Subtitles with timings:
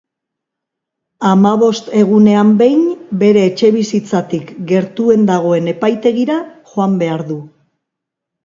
[1.31, 2.81] Hamabost egunean behin
[3.25, 6.39] bere etxebizitzatik gertuen dagoen epaitegira
[6.73, 7.39] joan behar du.